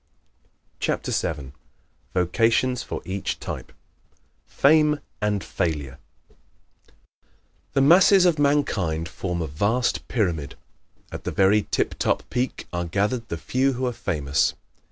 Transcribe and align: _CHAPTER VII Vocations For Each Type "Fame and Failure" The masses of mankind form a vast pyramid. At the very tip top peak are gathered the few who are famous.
_CHAPTER 0.79 1.11
VII 1.11 1.51
Vocations 2.15 2.81
For 2.81 3.03
Each 3.05 3.39
Type 3.39 3.71
"Fame 4.47 4.99
and 5.21 5.43
Failure" 5.43 5.99
The 7.73 7.81
masses 7.81 8.25
of 8.25 8.39
mankind 8.39 9.07
form 9.07 9.43
a 9.43 9.47
vast 9.47 10.07
pyramid. 10.07 10.55
At 11.11 11.23
the 11.23 11.31
very 11.31 11.67
tip 11.69 11.99
top 11.99 12.27
peak 12.31 12.65
are 12.73 12.85
gathered 12.85 13.29
the 13.29 13.37
few 13.37 13.73
who 13.73 13.85
are 13.85 13.93
famous. 13.93 14.55